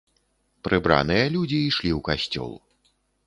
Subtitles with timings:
[0.67, 2.51] Прыбраныя людзі ішлі ў касцёл.